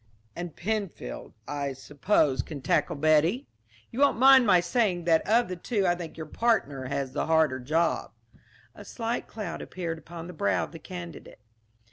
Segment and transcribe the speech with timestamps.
[0.35, 3.45] "And Penfield, I suppose, can tackle Betty?
[3.91, 7.27] You won't mind my saying that of the two I think your partner has the
[7.27, 8.09] harder job."
[8.73, 11.41] A slight cloud appeared upon the brow of the candidate.